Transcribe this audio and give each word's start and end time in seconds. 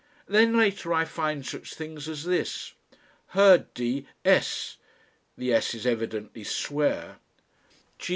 Then 0.25 0.57
later 0.57 0.91
I 0.95 1.05
find 1.05 1.45
such 1.45 1.75
things 1.75 2.09
as 2.09 2.23
this: 2.23 2.73
"Heard 3.37 3.71
D. 3.75 4.07
s." 4.25 4.77
The 5.37 5.53
"s" 5.53 5.75
is 5.75 5.85
evidently 5.85 6.43
"swear" 6.43 7.19
"G. 7.99 8.09